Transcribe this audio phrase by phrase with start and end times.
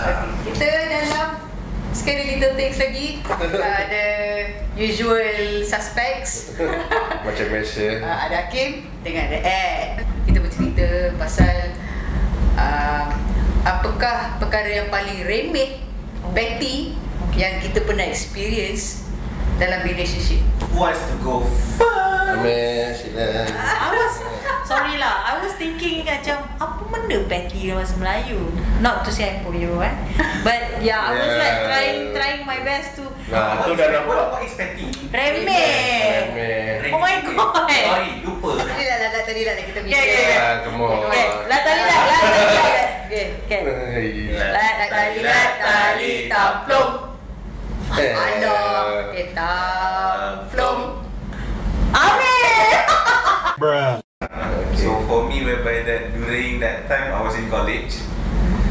[0.00, 1.28] Okay, Kita dalam
[1.92, 3.20] Scary Little Things lagi.
[3.28, 4.06] Uh, Ada
[4.80, 6.56] usual suspects.
[7.26, 8.00] Macam biasa.
[8.00, 10.08] Uh, Ada Hakim dengan ada Ed.
[10.24, 11.76] Kita bercerita pasal
[12.56, 13.12] uh,
[13.60, 15.84] Apakah perkara yang paling remeh
[16.32, 16.96] Petty
[17.36, 19.04] Yang kita pernah experience
[19.60, 20.40] Dalam relationship?
[20.70, 21.44] Who wants to go
[21.76, 21.80] first?
[22.30, 24.16] Amir, sila I was
[24.70, 25.26] sorry lah.
[25.26, 28.38] I was thinking macam apa benda petty dalam bahasa Melayu.
[28.78, 29.90] Not to say I you eh.
[30.40, 31.66] But yeah, I was like Yeah.
[31.66, 34.86] trying trying my best to Nah, tu What dah is- nampak What, is petty?
[35.10, 36.30] remeh.
[36.30, 37.66] Amir Oh my God.
[37.66, 38.50] Sorry, lupa.
[38.58, 40.38] Tadi dah, tadi dah kita Yeah, yeah, yeah.
[40.40, 42.86] Ah, come on Okay, lah tali lah, lah tali lah.
[43.10, 43.60] Okay.
[44.38, 46.88] Lah tali lah tali taplum.
[47.90, 48.14] Eh.
[48.14, 49.52] Anak Kita
[50.46, 50.86] for me,
[53.58, 53.99] whereby
[56.60, 57.92] that time I was in college,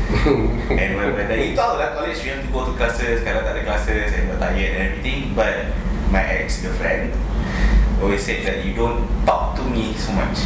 [0.74, 3.54] and whereby that you tahu lah college you have to go to classes, kalau tak
[3.58, 5.34] ada classes and you're tired and everything.
[5.38, 5.70] But
[6.10, 7.14] my ex girlfriend
[8.02, 10.40] always said that you don't talk to me so much.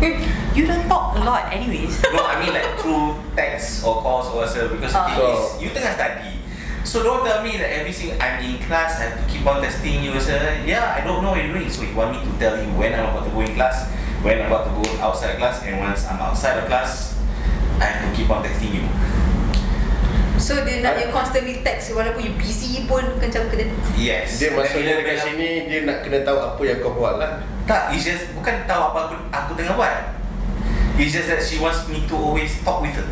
[0.54, 1.98] You don't talk a lot anyways.
[2.14, 5.10] No, I mean like through text or calls or whatever because the Ah.
[5.10, 6.30] thing is you tengah study.
[6.86, 9.58] So don't tell me that every single I'm in class I have to keep on
[9.58, 10.14] testing you.
[10.22, 10.30] So
[10.62, 11.66] yeah, I don't know what you're doing.
[11.66, 13.90] So you want me to tell you when I'm about to go in class,
[14.24, 17.14] when I'm about to go outside class, and once I'm outside of class,
[17.78, 18.86] I have to keep on texting you.
[20.34, 24.36] So dia nak you constantly text Walaupun you busy pun Macam kena Yes.
[24.36, 27.32] Dia maksudnya Bila dekat dia- sini Dia nak kena tahu apa yang kau buat lah
[27.64, 29.94] Tak, it's just bukan tahu apa aku aku tengah buat.
[30.94, 33.08] It's just that she wants me to always talk with her.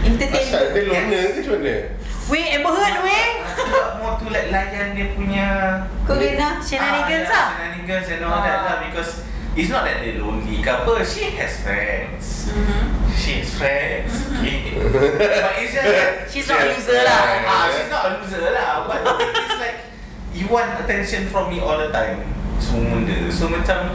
[0.00, 0.40] Entertain.
[0.40, 1.74] Asal dia loner ke macam mana?
[2.26, 3.28] Weh, Amber Heard weh.
[3.44, 5.46] Aku tak mau to like layan dia punya
[6.02, 7.46] Korean lah Shenanigans ah, lah.
[7.52, 8.64] yeah, Shenanigans and all that Ah.
[8.64, 9.10] lah because
[9.56, 10.98] it's not that they lonely couple.
[11.02, 12.50] She has friends.
[12.50, 12.82] Mhm.
[13.18, 14.12] She has friends.
[14.38, 14.78] Okay.
[14.78, 17.20] but it's just that She's not a loser lah.
[17.46, 18.86] ah, she's not a loser lah.
[18.86, 19.00] But
[19.34, 19.78] is like
[20.34, 22.22] you want attention from me all the time.
[22.62, 23.18] Semua benda.
[23.32, 23.94] So macam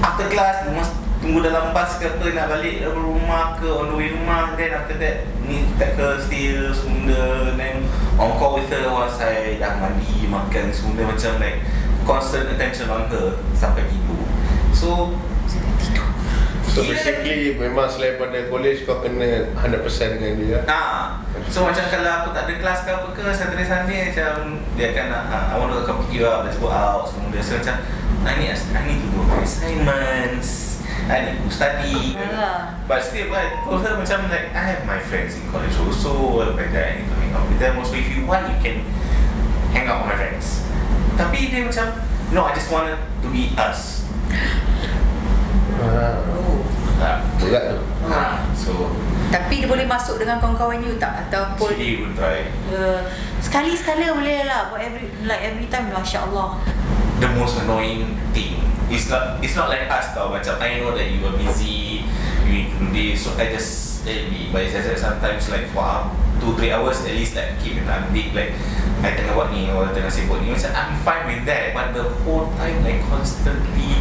[0.00, 4.12] after class must tunggu dalam bus ke apa nak balik rumah ke on the way
[4.12, 7.80] rumah then after that ni tak ke still semua then
[8.20, 11.64] on call with her once I dah mandi makan semua macam like
[12.04, 14.20] constant attention on her sampai tidur.
[14.72, 15.12] So
[16.74, 21.86] So Kira- basically memang selain pada college kau kena 100% dengan dia Ah, so macam
[21.86, 25.44] kalau aku tak ada kelas ke apa ke Saturday Sunday macam dia akan nak ah,
[25.54, 27.46] I want to come pick you up, let's go out semua dia.
[27.46, 27.78] So macam
[28.26, 30.82] I need, I need to do assignments.
[31.04, 32.16] I need to study.
[32.16, 32.74] Alah.
[32.90, 36.72] But still I told her macam like I have my friends in college also Like
[36.72, 37.76] that I need to hang out with them.
[37.78, 38.82] Also if you want you can
[39.70, 40.64] hang out with my friends
[41.14, 41.86] Tapi dia macam
[42.34, 44.08] No I just want to be us.
[45.78, 46.62] Ah, Oh
[46.98, 47.78] ah, Berat tu.
[48.10, 48.90] Ah, So
[49.30, 51.26] Tapi dia boleh masuk dengan kawan-kawan you tak?
[51.26, 52.46] Ataupun She would try.
[52.70, 53.02] Uh,
[53.42, 54.70] sekali sekala boleh lah.
[54.70, 56.62] But every like every time Masya Allah
[57.20, 58.58] the most annoying thing.
[58.90, 60.28] It's not it's not like us tau.
[60.28, 62.04] Macam I know that you are busy,
[62.44, 64.48] you need to do this, so I just let it be.
[64.52, 67.80] But it's just that sometimes like for um, two three hours at least like keep
[67.80, 68.52] an update like
[69.04, 72.04] I tengah buat ni or tengah sibuk ni macam I'm fine with that but the
[72.24, 74.00] whole time like constantly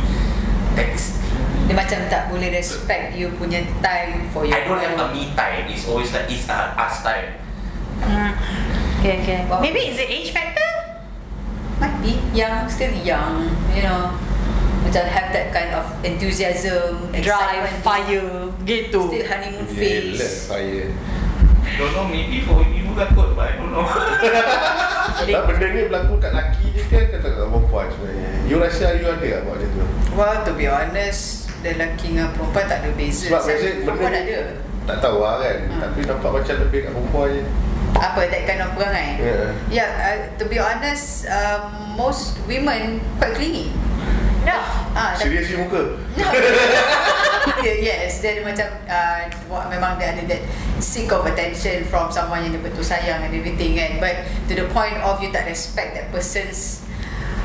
[0.75, 1.19] texting
[1.67, 5.15] Dia macam tak boleh respect you punya time for your I don't have a own.
[5.15, 7.39] me time it's always like it's a us time
[8.03, 8.35] Hmm.
[8.99, 9.63] Okay okay Wow.
[9.63, 10.99] Maybe it's the age factor
[11.79, 14.11] Might be young, still young You know
[14.93, 18.29] Macam have that kind of enthusiasm Drive excitement, Fire
[18.61, 19.01] Gitu.
[19.09, 20.45] Still honeymoon Gila phase.
[20.45, 20.93] fire.
[21.81, 23.89] Don't know maybe for you lah kot but I don't know.
[25.25, 28.29] Tak benda ni berlaku kat lelaki je ke Kata kat perempuan sebenarnya?
[28.45, 29.85] You rasa you ada tak buat macam tu?
[30.13, 33.33] Well to be honest Lelaki dengan perempuan tak ada beza.
[33.33, 34.39] Sebab Saya- biasa benda Perempuan ni ada.
[34.85, 35.79] Tak tahu lah kan Hmm.
[35.81, 37.41] Tapi nampak macam lebih kat perempuan je.
[37.93, 39.09] Apa that kind of perangai?
[39.17, 39.37] Ya
[39.73, 41.65] Yeah, uh, to be honest, um,
[41.97, 43.73] most women quite clingy.
[44.43, 44.57] No
[44.93, 45.97] Ah, Serius you muka.
[47.63, 49.23] Yeah, yes, dia ada macam uh,
[49.67, 50.41] memang dia ada that
[50.79, 53.99] seek of attention from someone yang dia betul sayang and everything kan.
[53.99, 56.83] But to the point of you tak respect that person's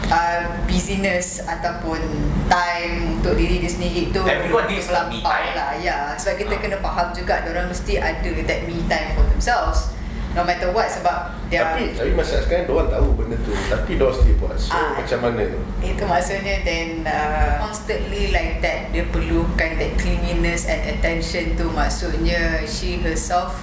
[0.06, 1.98] uh, busyness ataupun
[2.46, 4.22] time untuk diri dia sendiri tu.
[4.22, 5.54] Everyone needs that me melampau time.
[5.54, 5.70] lah.
[5.78, 6.60] Ya sebab kita Ah.
[6.62, 9.94] kena faham juga orang mesti ada that me time for themselves
[10.38, 13.50] no matter what sebab dia Tapi tapi masa sekarang Diorang tahu benda tu.
[13.50, 14.54] Tapi diorang still buat.
[14.54, 14.94] So Ah.
[15.02, 15.58] macam mana tu?
[15.82, 21.66] Itu maksudnya then uh, constantly like that dia perlukan that clinginess and attention tu.
[21.74, 23.58] Maksudnya she herself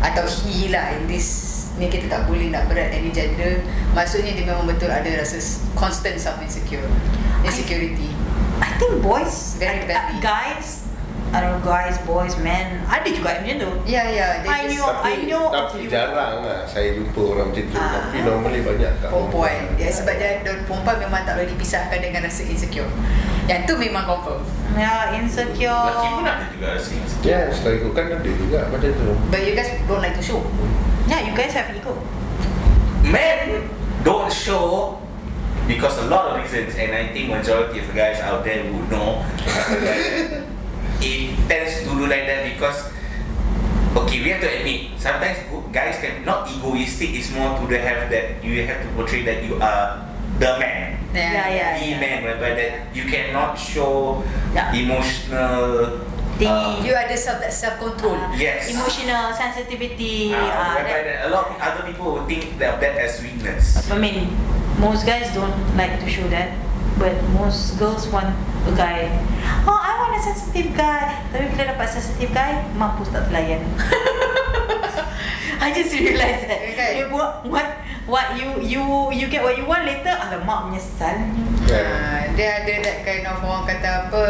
[0.00, 3.60] atau he lah in this ni kita tak boleh nak berat any gender.
[3.92, 5.36] Maksudnya dia memang betul ada rasa
[5.76, 6.86] constant self insecure
[7.44, 8.08] insecurity.
[8.56, 10.16] I think boys Very uh, badly.
[10.24, 10.85] Guys
[11.34, 12.80] I don't know guys, boys, men.
[12.86, 13.70] Ada juga yang macam tu.
[13.84, 14.26] Ya, ya.
[14.40, 17.76] I knew- Tapi, I know tapi jarang lah saya jumpa orang macam tu.
[17.76, 17.90] Ah.
[18.00, 22.42] Tapi normally banyak kat perempuan ya, sebab dia, perempuan memang tak boleh dipisahkan dengan rasa
[22.42, 22.88] insecure
[23.46, 24.42] yang tu memang confirm
[24.74, 25.70] Ya, insecure.
[25.70, 27.26] Lelaki pun ada juga rasa insecure.
[27.26, 29.10] Ya, setelah ikutkan ada juga macam tu.
[29.28, 30.40] but you guys don't like to show
[31.06, 31.94] Yeah, you guys have ego.
[33.02, 33.70] Men
[34.02, 34.98] don't show
[35.66, 39.22] because a lot of reasons and I think majority of guys out there would know
[39.86, 40.42] that
[40.98, 42.78] it tends to do like that because
[43.96, 45.38] okay we have to admit sometimes
[45.72, 49.42] guys can not egoistic is more to the have that you have to portray that
[49.42, 50.06] you are
[50.38, 51.80] the man Yeah, yeah.
[51.80, 54.20] the man whereby that you cannot show
[54.54, 54.68] Yeah.
[54.76, 56.04] emotional
[56.36, 56.84] Thingy.
[56.84, 58.68] you ada self that self control Uh, Yes.
[58.68, 60.36] Emotional sensitivity.
[60.36, 63.16] uh, uh, whereby that- that a lot of other people would think that, that as
[63.24, 64.28] weakness I mean,
[64.76, 66.52] most guys don't like to show that,
[67.00, 68.36] but most girls want
[68.68, 69.08] a guy.
[69.64, 69.75] Oh,
[70.16, 71.12] I want a sensitive guy.
[71.28, 73.60] Tapi bila dapat sensitive guy, mampus tak terlayan.
[75.62, 76.56] I just realised that.
[76.72, 77.04] Okay.
[77.04, 77.68] You buat what
[78.08, 78.80] what you you
[79.12, 80.16] you get what you want later.
[80.16, 81.20] Alamak menyesal.
[81.68, 84.22] Uh, dia ada that kind of orang kata apa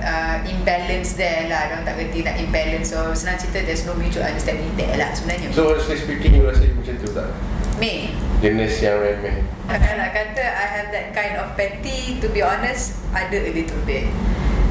[0.00, 4.22] uh, imbalance there lah Diorang tak kerti nak imbalance So senang cerita there's no mutual
[4.22, 7.34] understanding there lah sebenarnya So honestly speaking, you rasa macam tu tak?
[7.82, 9.42] Me Jenis yang remeh.
[9.66, 13.82] Kalau nak kata I have that kind of petty To be honest Ada a little
[13.82, 14.06] bit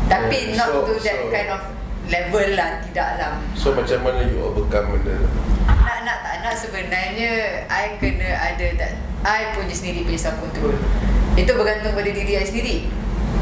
[0.05, 1.61] Tapi Yeah, not so- to that so- kind of
[2.05, 5.29] level lah Tidak lah So macam mana you overcome benda tu?
[5.63, 7.31] Nak nak tak nak sebenarnya
[7.65, 8.93] I kena ada that.
[9.23, 10.75] I punya sendiri punya self control
[11.33, 12.91] Itu bergantung pada diri I sendiri.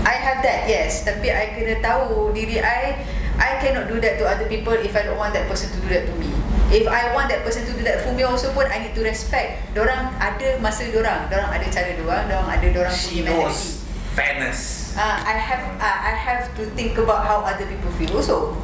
[0.02, 1.02] I have that yes.
[1.02, 3.02] Tapi I kena tahu diri I
[3.34, 5.90] I cannot do that to other people If I don't want that person to do
[5.90, 6.30] that to me.
[6.70, 9.04] If I want that person to do that for me also pun I need to
[9.04, 9.74] respect.
[9.74, 11.26] Dorang ada masa dorang.
[11.28, 14.14] Dorang ada cara dorang Dorang ada dorang she punya knows mentality.
[14.14, 14.60] fairness
[14.98, 18.58] uh, I have uh, I have to think about how other people feel also.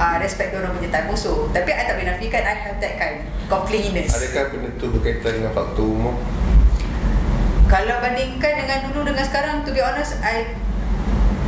[0.00, 1.46] Uh, respect orang punya time also.
[1.52, 5.30] Tapi I tak boleh nafikan I have that kind of clinginess Adakah benda tu berkaitan
[5.38, 6.16] dengan faktor umur?
[7.72, 10.44] kalau bandingkan dengan dulu dengan sekarang to be honest I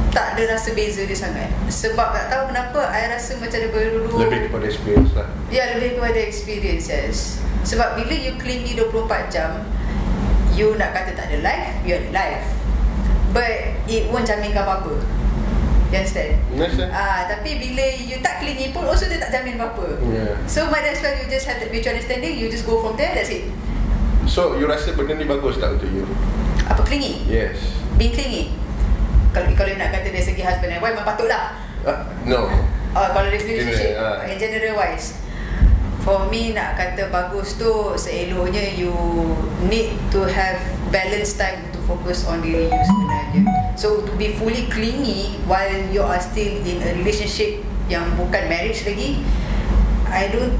[0.09, 1.51] tak ada rasa beza dia sangat.
[1.69, 5.27] Sebab tak tahu kenapa I rasa macam daripada dulu Lebih kepada experience lah.
[5.51, 9.67] Ya lebih kepada experiences Sebab bila you clingy 24 jam
[10.55, 12.47] You nak kata tak ada life You ada life.
[13.35, 14.97] But it won't jaminkan apa-apa
[15.95, 16.43] You understand?
[16.51, 16.91] Understand?
[16.91, 20.35] Ah, tapi bila you tak clingy pun Also dia tak jamin apa-apa Yeah.
[20.51, 23.15] So might as well you just have the mutual understanding You just go from there
[23.15, 23.47] That's it
[24.27, 26.03] So you rasa benda ni bagus tak untuk you?
[26.67, 27.23] Apa clingy?
[27.31, 27.79] Yes.
[27.95, 28.51] Being clingy
[29.31, 32.49] Kalau kalau you nak kata dari segi husband and wife Memang patut lah Uh, no.
[32.97, 34.25] Oh, kalau dari relationship General, ah.
[34.25, 35.21] in general wise
[36.01, 38.97] For me nak kata bagus tu Seeloknya you
[39.69, 40.57] need to have
[40.89, 43.24] balance time To focus on diri you sebenarnya
[43.85, 47.61] So to be fully clingy While you are still in a relationship
[47.93, 49.21] Yang bukan marriage lagi
[50.09, 50.57] I don't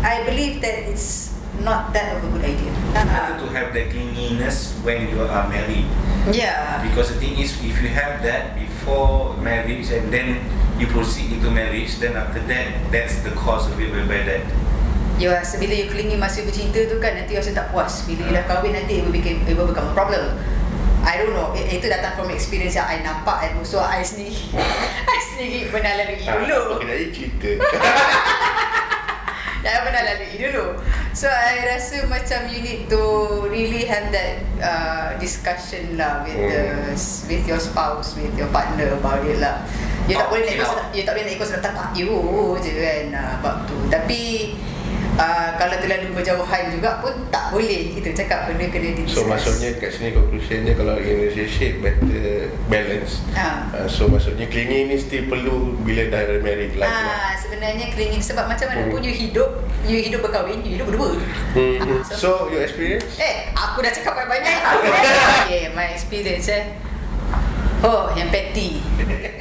[0.00, 4.72] I believe that it's not that of a good idea better to have that clinginess
[4.80, 5.84] when you are married
[6.32, 10.40] Yeah because the thing is if you have that before marriage and then
[10.80, 14.48] you proceed into marriage then after that that's the cause of it whereby that
[15.20, 18.02] Ya, so bila you clingy masa bercinta tu kan nanti rasa tak puas.
[18.08, 20.34] Bila you dah kahwin nanti it will become, it will become a problem.
[21.02, 21.50] I don't know.
[21.52, 24.38] It, itu datang from experience yang I nampak and also I sendiri.
[25.12, 26.60] I sendiri pernah lalui dulu.
[26.78, 27.50] Okay, jadi cerita.
[29.62, 30.66] Yang pernah lalui dulu.
[31.14, 33.02] So I rasa macam you need to
[33.46, 36.64] really have that uh, discussion lah with the
[37.30, 39.62] with your spouse, with your partner about it lah.
[40.10, 42.10] You tak Talk boleh nak ikut sedap, you tak boleh nak ikut sedap tak you
[42.58, 43.76] je kan uh, bab tu.
[43.86, 44.20] Tapi
[45.14, 47.96] uh, kalau terlalu berjauhan juga pun tak boleh.
[47.96, 53.20] Itu cakap benda kena di So maksudnya kat sini conclusionnya kalau in relationship better balance.
[53.32, 53.68] Ah.
[53.72, 57.32] Uh, so maksudnya clingy ni still perlu bila dah married life lah.
[57.32, 58.92] Ah, sebenarnya clinging sebab macam mana Hmm.
[58.92, 59.50] pun you hidup,
[59.84, 61.16] you hidup berkahwin, you hidup berdua.
[61.52, 62.00] Hmm.
[62.04, 63.18] So- So your experience?
[63.18, 64.58] Eh, aku dah cakap banyak-banyak.
[65.44, 66.72] okay, my experience eh.
[67.82, 68.78] Oh, yang petty.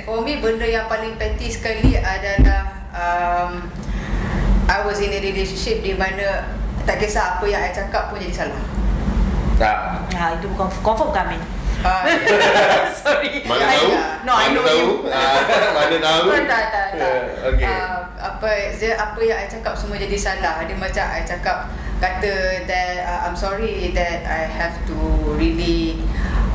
[0.02, 3.70] For me, benda yang paling petty sekali adalah um,
[4.68, 6.46] I was in a relationship di mana
[6.84, 8.62] tak kisah apa yang I cakap pun jadi salah.
[9.56, 9.78] Tak.
[10.12, 11.38] Ha, itu bukan confirm kami.
[11.82, 12.06] Ah,
[13.02, 13.42] Sorry.
[13.42, 13.90] Mana I- tahu?
[14.22, 14.78] No, I Mana know tahu?
[14.78, 14.90] you.
[15.10, 15.38] Ah,
[15.78, 16.24] mana tahu?
[16.46, 16.94] tak, tak, tak.
[16.94, 17.66] Yeah, okay.
[17.66, 20.62] Uh, apa dia apa yang I cakap semua jadi salah.
[20.62, 21.58] Dia macam I cakap
[21.98, 22.34] kata
[22.66, 24.98] that uh, I'm sorry that I have to
[25.34, 26.02] really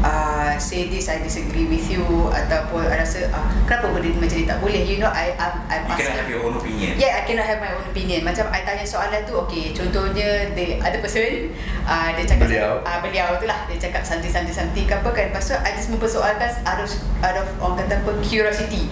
[0.06, 4.36] uh, say this I disagree with you ataupun I rasa uh, kenapa benda ni macam
[4.38, 4.82] ni tak boleh.
[4.86, 7.46] You know I I'm, I'm you cannot have asking your own opinion Yeah, I cannot
[7.50, 8.20] have my own opinion.
[8.22, 11.50] Macam I tanya soalan tu, okay, contohnya the other person,
[11.84, 12.72] uh, dia cakap Beliau.
[12.86, 15.34] uh, beliau tu lah, dia cakap something something something ke apa kan.
[15.34, 16.90] Lepas tu I just mempersoalkan out of,
[17.26, 18.86] out of orang kata apa, curiosity.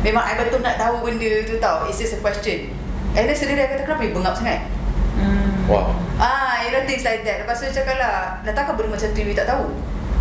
[0.00, 2.72] Memang I betul nak tahu benda tu tau It's just a question
[3.12, 4.64] And then sendiri I kata kenapa you bengap sangat
[5.12, 5.68] Hmm.
[5.68, 5.92] Wah.
[6.16, 9.12] Ah, you know things like that Lepas tu dia cakap lah Dah takkan benda macam
[9.12, 9.68] tu you tak tahu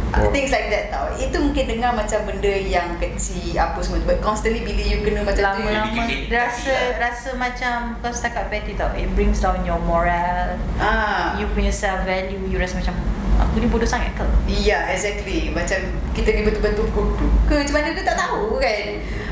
[0.09, 0.33] Oh.
[0.33, 4.19] Things like that tau Itu mungkin dengar macam benda yang kecil Apa semua tu But
[4.19, 8.73] constantly bila you kena macam tu Lama-lama Bikin- bikin- rasa rasa macam kau setakat petty
[8.73, 8.89] tau.
[8.91, 10.57] It brings down your moral.
[10.77, 12.41] Ah, You punya self value.
[12.43, 12.97] You rasa macam
[13.37, 14.25] aku ni bodoh sangat ke?
[14.45, 15.49] Ya, yeah, exactly.
[15.49, 15.77] Macam
[16.11, 18.85] kita ni betul-betul bodoh ke macam mana ke tak tahu kan.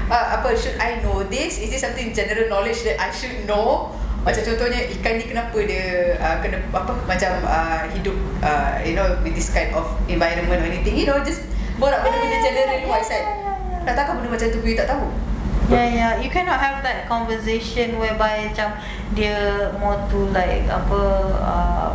[0.07, 1.57] Uh, apa, should I know this?
[1.57, 3.91] Is this something general knowledge that I should know?
[4.27, 9.07] Macam contohnya ikan ni kenapa dia uh, kena apa macam uh, hidup uh, you know
[9.23, 11.47] with this kind of environment or anything you know just
[11.79, 13.23] borak benda-benda general luas kan.
[13.87, 15.07] Nak takkan benda macam tu you tak tahu?
[15.67, 16.11] Yeah, yeah.
[16.19, 18.75] You cannot have that conversation whereby macam
[19.15, 21.01] dia more to like apa
[21.39, 21.91] uh,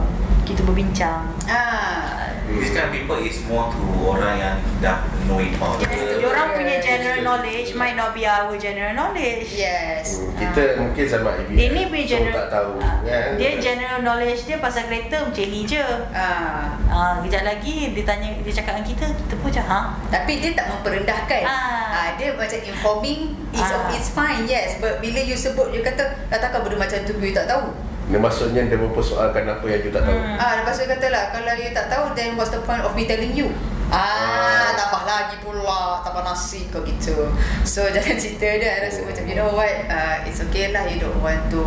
[0.49, 1.29] kita berbincang.
[1.49, 2.32] Ah.
[2.53, 5.79] This kind of people is more to orang yang dah know it all.
[5.79, 6.85] Yes, Dia orang punya Yes.
[6.85, 9.49] general knowledge might not be our general knowledge.
[9.51, 10.19] Yes.
[10.19, 11.55] Hmm, Kita mungkin sama Ibi.
[11.55, 13.29] Dia ni punya so, general tak tahu Ah, kan.
[13.37, 15.85] Dia general knowledge dia pasal kereta macam ni je.
[16.11, 16.75] Ah.
[16.87, 19.81] Ah, kejap lagi dia tanya dia cakap dengan kita, kita pun macam ha.
[20.09, 21.43] Tapi dia tak memperendahkan.
[21.43, 21.55] Ah.
[21.93, 22.09] Ah.
[22.15, 23.89] dia macam informing is Ah.
[23.91, 27.33] it's fine yes but bila you sebut you kata dah takkan benda macam tu you
[27.33, 27.73] tak tahu.
[28.13, 30.13] Dia maksudnya dia mempersoalkan apa yang you tak tahu.
[30.13, 30.37] Hmm.
[30.37, 32.93] Ah lepas tu dia kata lah kalau you tak tahu then what's the point of
[32.93, 33.49] me telling you?
[33.89, 34.73] Ah, Ah.
[34.73, 37.29] tambah lagi pula tambah nasi kau gitu.
[37.65, 40.97] So jangan cerita dia I rasa macam you know what uh, it's okay lah you
[40.97, 41.61] don't want to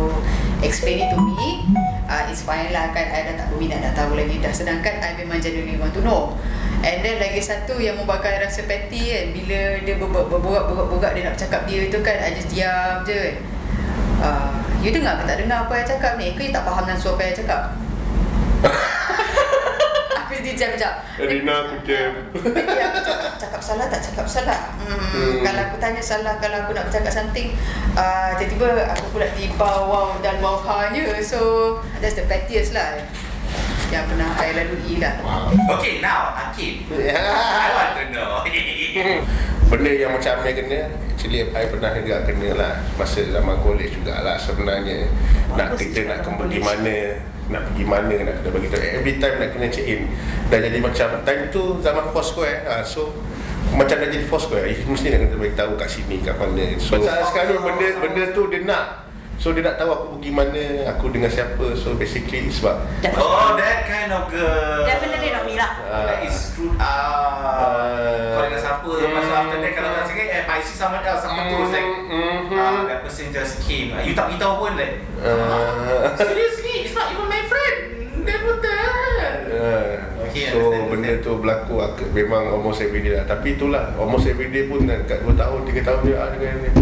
[0.62, 1.66] explain it to me.
[2.06, 5.18] Uh, it's fine lah kan I dah tak berminat nak tahu lagi dah sedangkan I
[5.18, 6.34] memang genuinely want to know.
[6.82, 11.34] And then lagi satu yang membuatkan I rasa petty kan bila dia berborak-borak dia nak
[11.34, 13.38] cakap dia tu kan I just diam je.
[14.18, 16.30] Uh, you dengar ke tak dengar apa I cakap ni?
[16.38, 17.74] Ke you tak faham langsung apa I cakap?
[20.22, 20.94] aku jadi jam jam.
[21.18, 22.10] Rina aku jam.
[22.30, 24.60] Jadi aku cakap, cakap salah tak cakap salah.
[24.78, 25.42] Hmm, Hmm.
[25.42, 27.50] Kalau aku tanya salah, kalau aku nak bercakap something,
[27.98, 31.18] uh, tiba-tiba aku pula di bawah dan bawahnya.
[31.18, 33.02] So that's the pettiest lah
[33.90, 35.14] yang pernah I lalui lah.
[35.78, 36.86] Okay, now Akib.
[36.90, 38.32] I want to know.
[39.70, 42.72] Benda yang macam Amir kena Actually I pernah juga kena lah.
[42.94, 45.10] Masa zaman college jugalah sebenarnya.
[45.58, 46.70] Nak Bagus kita nak zaman pergi college.
[46.70, 46.96] mana
[47.50, 48.82] Nak pergi mana Nak kena bagi tahu.
[48.86, 50.02] Every time nak kena check in.
[50.50, 53.10] Dah jadi macam Time tu zaman Foursquare ah, So
[53.74, 56.78] macam dah jadi Foursquare eh, Mesti nak kena bagi tahu kat sini kat mana.
[56.78, 59.05] So sekarang benda benda tu dia nak
[59.36, 62.76] So dia nak tahu aku pergi mana Aku dengan siapa So basically sebab
[63.14, 64.82] oh, that kind of girl.
[64.82, 65.70] Definitely not me lah.
[65.84, 66.04] Ah.
[66.04, 66.80] That is up.
[66.80, 68.32] Ah.
[68.32, 68.90] Kau dengan siapa?
[68.90, 71.22] Lepas tu after that kalau tak cakap, eh, I see someone else.
[71.22, 72.54] Someone tu like, Mhm.
[72.54, 73.92] ah, that person just came.
[73.92, 76.14] Ah, You tak beritahu pun like, Ah.
[76.20, 77.76] seriously, it's not even my friend.
[78.26, 78.58] Hell?
[79.46, 79.86] Uh,
[80.26, 81.24] Okay, so understand, benda understand.
[81.24, 85.32] tu berlaku aku, memang almost everyday lah Tapi itulah almost everyday pun kan, kat 2
[85.32, 86.72] tahun 3 tahun dia ada dengan dia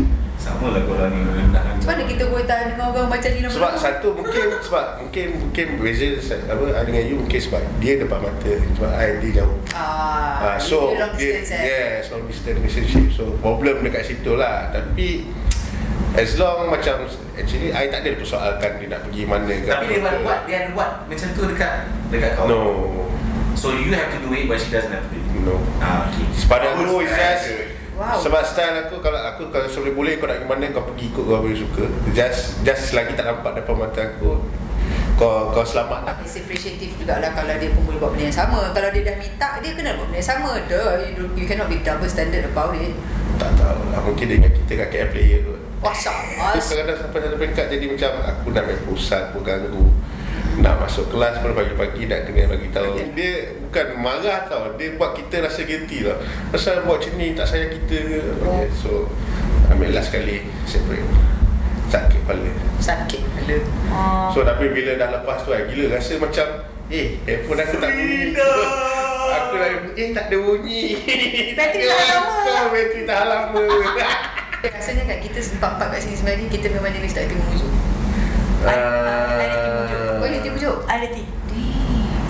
[0.44, 3.40] Sama lah korang ni rendah Macam mana kita boleh tahan dengan orang macam ni?
[3.40, 6.08] Sebab satu mungkin sebab mungkin mungkin beza
[6.44, 9.56] apa ah, dengan you mungkin sebab dia depan mata sebab I dia jauh.
[9.72, 11.62] Ah, Ah, so long dia, distance eh?
[11.64, 15.24] yes long distance relationship so problem dekat situ lah tapi
[16.14, 20.12] as long macam actually I tak ada persoalkan dia nak pergi mana ke Tapi dia
[20.20, 21.72] buat, dia buat macam tu dekat
[22.12, 22.44] dekat kau.
[22.44, 22.60] no
[23.54, 25.42] So you have to do it but she doesn't have to do it.
[25.42, 26.26] no Ah, okay.
[26.44, 27.63] pada aku is just
[27.94, 28.18] Wow.
[28.18, 31.24] Sebab style aku kalau aku kalau boleh boleh kau nak pergi mana kau pergi ikut
[31.24, 31.84] kau boleh suka.
[32.10, 34.42] Just just selagi tak nampak depan mata aku
[35.14, 36.14] kau kau selamat lah.
[36.26, 38.74] It's appreciative jugalah kalau dia pun boleh buat benda yang sama.
[38.74, 40.50] Kalau dia dah minta, dia kena buat benda yang sama.
[40.66, 42.98] Duh, you, you cannot be double standard about it.
[43.38, 45.42] Tak tahu lah mungkin dia ingat kita kat KL player
[45.92, 46.56] sama.
[46.56, 49.84] Terus kadang-kadang sampai satu peringkat jadi macam aku nak main pusat pun ganggu.
[50.64, 52.96] Nak masuk kelas pun pagi-pagi nak kena bagi tahu.
[53.12, 56.16] Dia bukan marah tau, dia buat kita rasa guilty tau.
[56.48, 58.20] Pasal buat macam ni tak sayang kita ke.
[58.40, 59.04] Okay, so
[59.68, 61.04] ambil last sekali separate.
[61.92, 62.48] Sakit kepala.
[62.80, 63.56] Sakit kepala.
[63.92, 64.32] Oh.
[64.32, 66.46] So tapi bila dah lepas tu kan Gila rasa macam
[66.90, 68.34] Eh handphone aku tak bunyi
[69.38, 70.82] Aku dah Eh tak ada bunyi
[71.58, 72.34] Bateri tahan lama.
[72.72, 73.64] Bateri tahan lama
[74.74, 77.68] Rasanya kan kita empat-empat kat sini sebenarnya kita memang jenis tak terima musuh.
[78.64, 80.13] Ah.
[80.34, 80.76] Ada dia tim bujuk?
[80.90, 81.26] Ada tim.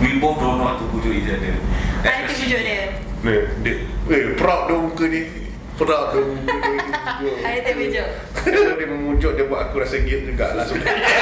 [0.05, 1.57] We both don't know how to pujuk each other.
[2.05, 2.81] Ada tim bujuk dia.
[3.25, 3.33] Ni,
[3.65, 5.25] dia Eh proud dong muka dia
[5.81, 7.37] Proud dong muka dia dia bujuk.
[7.41, 8.09] Ada tim bujuk.
[8.37, 11.09] Kalau dia memujuk Dia buat aku rasa guilt juga lah sebenarnya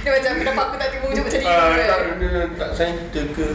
[0.00, 1.44] Dia macam kenapa aku tak musuh macam ni.
[1.44, 1.86] Ah, kan?
[1.90, 3.46] tak, dia, tak sayang kita ke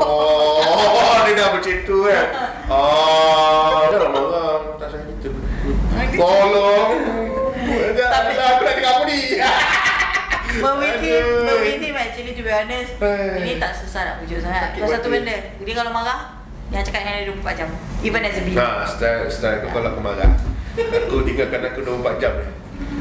[0.00, 2.26] Oh Dia dah macam tu kan
[2.72, 5.28] Oh Dia dah marah Tak sayang kita
[6.16, 9.20] Tolong Tapi- Aku nak dengar apa ni
[10.62, 11.44] But with him, Aduh.
[11.44, 12.92] but with him actually to be honest,
[13.42, 14.72] ini tak susah nak pujuk sangat.
[14.72, 16.36] Sakit satu benda, dia kalau marah,
[16.72, 17.68] yang cakap dengan dia 24 jam.
[18.02, 18.56] Even as a bill.
[18.58, 20.30] Nah, style, style kau kalau aku marah
[20.76, 22.48] Aku tinggalkan aku 24 jam ni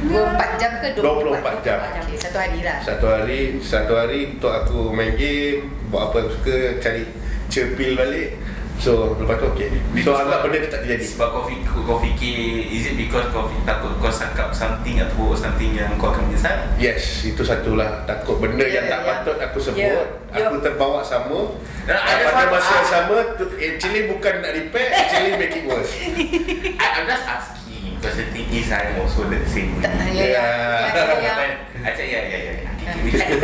[0.08, 1.78] 24 jam ke 24 jam.
[1.84, 2.78] Okay, satu hari lah.
[2.80, 7.04] Satu hari Satu hari untuk aku main game Buat apa aku suka Cari
[7.52, 8.40] cepil balik
[8.76, 11.64] So lepas tu okay So Because anggap kau- benda tu tak terjadi Sebab kau fikir,
[11.80, 12.36] kau fikir
[12.68, 16.60] Is it because kau fi- takut kau cakap something Atau something yang kau akan menyesal
[16.76, 19.08] Yes, itu satulah takut benda Ya, yang tak ya.
[19.10, 19.80] patut aku sebut.
[19.80, 19.96] Ya,
[20.30, 20.46] ya.
[20.46, 21.56] Aku terbawa sama.
[21.86, 25.96] Nah, pada masa yang sama, tu, actually bukan nak repair, actually make it worse.
[25.96, 30.26] I, I'm just asking Because the thing is I'm also the same Tak, ya, ya.
[30.28, 30.46] Ya.
[30.92, 31.94] Ya, ya.
[31.96, 32.92] Yeah yeah yeah Okay, Ah.
[32.92, 33.42] okay, we should-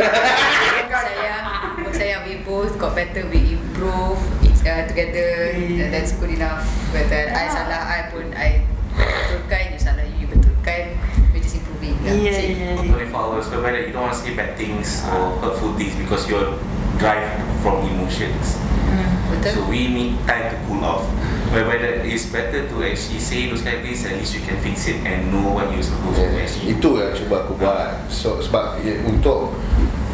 [0.92, 1.44] sayang
[1.90, 4.20] sayang we both got better we improve
[4.66, 6.64] uh, together and that's good enough
[6.94, 8.62] whether I salah I pun I
[8.94, 10.96] betulkan you salah you, you betulkan
[11.32, 12.12] we just improving lah.
[12.14, 12.54] Yeah, See?
[12.60, 15.96] yeah, For 24 hours whereby you don't want to say bad things or hurtful things
[15.96, 16.58] because you're
[17.00, 17.24] drive
[17.64, 18.60] from emotions
[19.32, 21.08] betul so we need time to cool off
[21.52, 24.56] whereby that it's better to actually say those kind of things at least you can
[24.60, 28.08] fix it and know what you're supposed to Yeah, actually itu yang cuba aku buat.
[28.08, 29.52] So sebab ya, untuk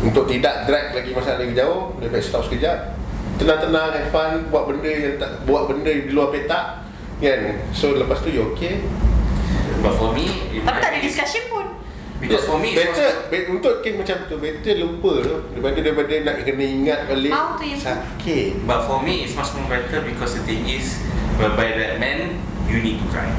[0.03, 2.98] untuk tidak drag lagi masalah lagi jauh, lebih baik stop sekejap.
[3.39, 6.83] Tenang-tenang, have fun, buat benda yang tak buat benda di luar petak.
[7.23, 7.71] Kan?
[7.71, 8.83] So lepas tu you okay.
[9.79, 10.27] but for me
[10.63, 11.67] Tapi tak ada case, discussion pun.
[12.19, 16.15] because for me it's better, be, untuk kes macam tu better lupa tu daripada daripada
[16.27, 18.67] nak kena ingat balik How to sakit.
[18.67, 20.99] But for me, it's much more better because the thing is,
[21.39, 23.31] whereby that man, you need to cry,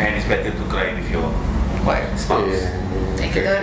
[0.00, 1.32] and it's better to cry with your
[1.84, 2.44] wife, spouse.
[2.44, 2.87] Yeah.
[3.20, 3.58] Kita-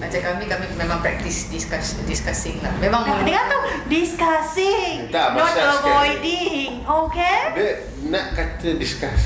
[0.00, 2.74] macam kami kami memang practice discuss discussing lah.
[2.76, 5.78] Memang Dia kata discussing, Tak, not masak sekali.
[5.78, 6.70] avoiding.
[6.82, 7.38] Okay?
[7.54, 7.70] Dia
[8.08, 9.20] nak kata discuss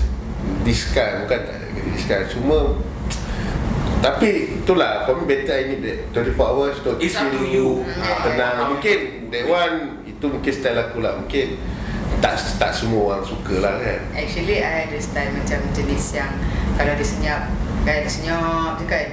[0.60, 1.56] Discuss bukan tak
[1.90, 2.24] discuss.
[2.30, 2.76] Cuma
[4.00, 7.80] Tapi itulah For me better I need that 24 hours to It's up to you.
[7.96, 8.76] ah, Tenang.
[8.76, 8.98] Mungkin
[9.32, 11.16] That one Itu mungkin style aku lah.
[11.16, 11.56] Mungkin
[12.20, 14.00] Tak tak semua orang suka lah kan.
[14.12, 16.28] Actually I ada style macam jenis yang
[16.76, 17.40] Kalau dia senyap
[17.84, 19.06] Kan dia senyap je kan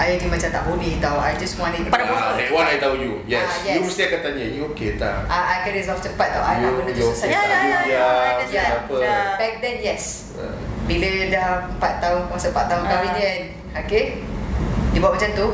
[0.00, 2.36] I dia macam tak boleh tau I just want it Pada ah, bosan.
[2.40, 3.74] That one I tahu you Yes, Ah, yes.
[3.76, 6.72] You mesti akan tanya You okay tak I, I can resolve cepat tau I nak
[6.72, 8.66] benda tu selesai Ya, ya, ya, ya.
[8.96, 9.26] Yeah.
[9.36, 10.56] Back then yes Ah.
[10.88, 12.88] Bila dah 4 tahun Masa 4 tahun Ah.
[12.88, 13.40] kahwin dia kan
[13.84, 14.04] Okay
[14.92, 15.46] Dia buat macam tu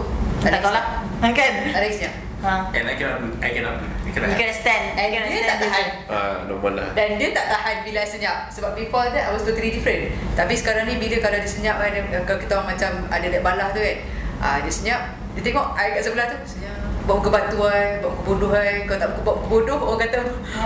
[0.47, 0.85] Tak tahu lah.
[1.27, 1.53] Kan?
[1.75, 1.89] Tak ada
[2.37, 2.71] Ha.
[2.71, 4.29] And I cannot I cannot do, cannot.
[4.29, 4.85] You can stand.
[4.95, 5.71] And You can dia stand tak this.
[5.71, 5.89] tahan.
[6.09, 6.89] Ah, normal lah.
[6.93, 8.37] Dan dia tak tahan bila I senyap.
[8.49, 10.09] Sebab before that I was totally different.
[10.33, 11.93] Tapi sekarang ni bila kalau dia senyap kan
[12.25, 13.97] Kalau kita orang macam ada that balah tu kan
[14.39, 15.01] ah, Dia senyap.
[15.33, 16.75] Dia tengok I kat sebelah tu Senyap.
[17.05, 20.19] Buat muka batu I Buat muka bodoh I Kalau tak buat muka bodoh Orang kata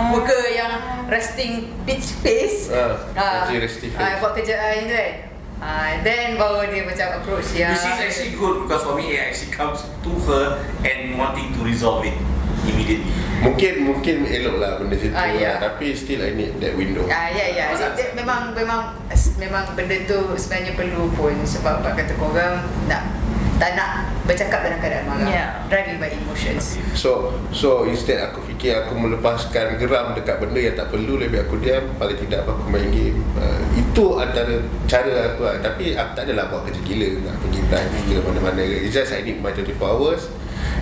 [0.07, 0.71] Muka yang
[1.05, 1.51] resting
[1.83, 2.71] bitch face.
[2.71, 2.95] Ah,
[3.43, 3.99] macam resting face.
[3.99, 5.11] ah, Buat kerja I tu kan.
[5.59, 7.69] Ah, Then baru dia macam approach ya.
[7.69, 10.45] Which is actually good because for me it actually comes to her
[10.81, 12.17] and wanting to resolve it
[12.63, 13.09] immediately.
[13.41, 15.57] Mungkin mungkin elok lah benda situ Ah, ya.
[15.57, 15.71] lah.
[15.71, 17.65] Tapi still I need that window Ah ya ya.
[17.69, 18.93] Pasal- Dia- Memang memang
[19.35, 23.17] memang benda tu sebenarnya perlu pun sebab apa kata korang nak
[23.57, 23.89] tak nak
[24.23, 25.25] bercakap dalam keadaan marah.
[25.27, 25.49] Yeah.
[25.67, 26.81] Driving by emotions.
[26.93, 31.57] So so instead aku fikir aku melepaskan geram dekat benda yang tak perlu lebih aku
[31.57, 34.53] diam paling tidak aku main game uh, itu antara
[34.85, 35.57] cara aku lah.
[35.59, 39.21] tapi aku tak adalah buat kerja gila nak pergi drive ke mana-mana it's just I
[39.21, 40.21] need my 24 hours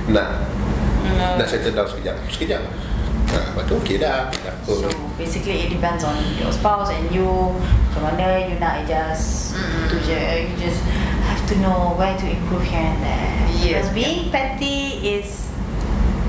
[0.07, 0.47] nak
[1.17, 2.61] nak settle down sekejap sekejap
[3.29, 7.09] ha, lepas tu okay dah tak apa So basically it depends on your spouse and
[7.09, 7.27] you
[7.89, 9.89] Macam mana you nak adjust Mm.
[9.89, 10.79] tu je You just
[11.25, 13.81] have to know where to improve here and there Yeah.
[13.81, 15.49] Because being petty is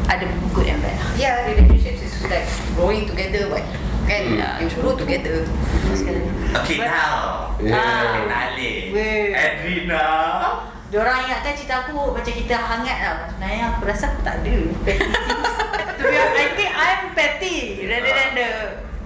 [0.09, 3.63] Ada good and bad Yeah, relationships is like growing together what.
[4.11, 4.35] Kan?
[4.43, 4.59] Hmm.
[4.59, 5.47] You grow together.
[6.59, 8.27] Okay But- now, Yeah.
[8.27, 9.31] Kenali, Weh.
[9.31, 10.03] Edwina.
[10.91, 14.57] Diorang ingatkan cerita aku macam kita hangat tau Sebenarnya aku rasa aku tak ada
[15.99, 18.49] To be honest, I think I'm petty Rather than the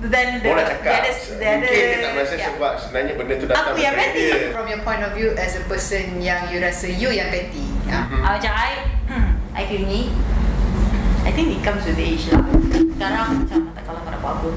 [0.05, 2.49] Than the Orang cakap the other- the other- Mungkin dia tak merasa yeah.
[2.51, 4.21] sebab sebenarnya benda tu datang Aku yang petty.
[4.23, 4.37] dia.
[4.53, 7.65] From your point of view as a person yang you rasa you yang petty.
[7.89, 8.01] Ha?
[8.03, 8.21] Mhm.
[8.21, 8.71] Ah, macam I
[9.07, 10.09] hmm, I feel ni
[11.21, 14.33] I think it comes with the age lah Sekarang macam tak kalau kau nak buat
[14.41, 14.49] apa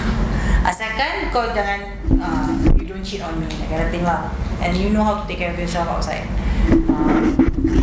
[0.72, 1.80] Asalkan kau jangan
[2.16, 4.28] uh, You don't cheat on me That kind of thing lah
[4.60, 6.24] And you know how to take care of yourself outside
[6.90, 7.20] uh,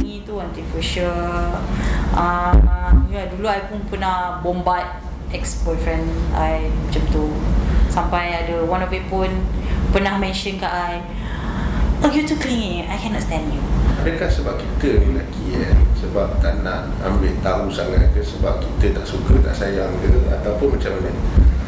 [0.03, 0.39] Ini tu
[0.79, 1.59] sure
[2.15, 2.53] uh,
[3.09, 4.87] Ya dulu I pun pernah bombard
[5.29, 7.25] Ex-boyfriend I macam tu.
[7.89, 9.29] Sampai ada one of it pun
[9.93, 10.93] Pernah mention kat I
[11.99, 13.59] Oh you too clingy I cannot stand you.
[13.99, 15.75] Adakah sebab kita ni lelaki eh?
[15.99, 18.23] Sebab tak nak ambil tahu sangat ke?
[18.23, 20.07] Sebab kita tak suka, tak sayang ke?
[20.31, 21.11] Ataupun macam mana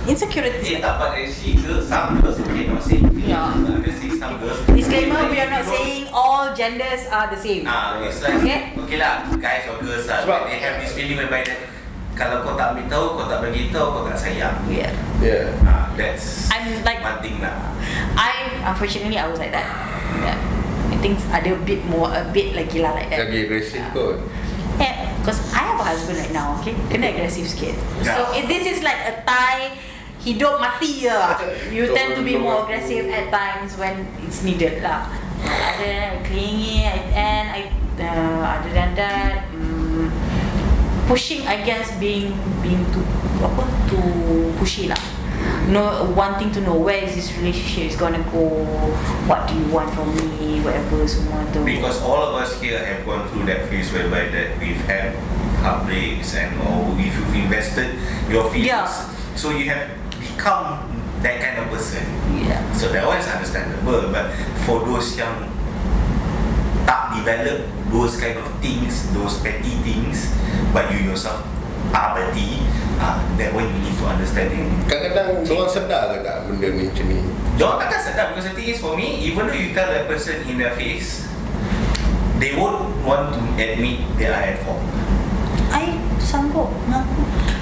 [0.09, 3.53] Insecurities Eh, tak apa actually girls, some girls okay not saying Yeah.
[3.53, 4.57] I'm just saying some girls.
[4.67, 7.63] Disclaimer, we are not saying all genders are the same.
[7.63, 8.73] Ah, it's like Okay.
[8.75, 10.25] okay, lah, guys or girls lah.
[10.25, 11.69] Sebab- they have this feeling whereby that
[12.17, 14.57] kalau kau tak ambil tahu, kau tak bagi tahu, kau tak sayang.
[14.67, 14.89] Ya
[15.21, 15.53] yeah.
[15.63, 17.55] Ah, that's I'm like- one thing lah.
[18.17, 19.69] I unfortunately I was like that.
[20.19, 20.35] Yeah.
[20.91, 23.29] I think ada a bit more, a bit lagi lah like that.
[23.29, 24.17] Lagi agresif kot
[24.75, 26.73] Yeah, because I have a husband right now, okay?
[26.89, 27.77] Kena aggressive sikit.
[28.01, 28.39] So Yeah.
[28.41, 29.77] if this is like a Thai
[30.21, 31.17] hidup mati je.
[31.73, 35.09] You tend to be more aggressive at times when it's needed lah.
[35.41, 37.61] Other than that, clingy and I
[37.97, 40.13] uh, other than that, um,
[41.09, 43.05] pushing I guess being being too
[43.41, 45.01] apa too pushy lah.
[45.73, 48.53] No wanting to know where is this relationship is gonna go,
[49.25, 51.65] what do you want from me, whatever semua tu.
[51.65, 55.17] Because all of us here have gone through that phase whereby that we've had
[55.65, 57.97] heartbreaks and or if you've invested
[58.29, 58.69] your feelings.
[58.69, 58.85] Yeah.
[59.33, 60.00] So you have
[60.31, 60.79] become
[61.21, 62.01] that kind of person.
[62.41, 62.59] yeah.
[62.73, 64.09] So that one is understandable.
[64.09, 64.31] But
[64.65, 65.47] for those yang
[66.83, 70.31] tak develop those kind of things, those petty things,
[70.73, 71.45] but you yourself
[71.93, 72.63] are petty,
[72.97, 74.65] uh, that one you need to understand it.
[74.89, 77.19] Kadang-kadang Diorang sedar ke tak Benda ni macam ni
[77.59, 80.41] Diorang takkan sedar because the thing is for me, even though you tell that person
[80.47, 81.27] in their face,
[82.41, 84.81] they won't want to admit they are at fault.
[85.69, 87.21] I sanggup mengaku.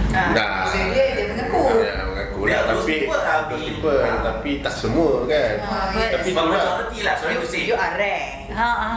[0.10, 0.66] Ah, Nah.
[0.66, 1.60] so dia dia mengaku.
[1.60, 1.89] Mengaku
[3.42, 4.20] Tapi people, ah, people, ah.
[4.26, 7.62] Tapi tak semua kan Ah, Tapi But tu lah majority lah, sorry You, to say.
[7.64, 8.28] you are rare.
[8.50, 8.92] Ha, ha.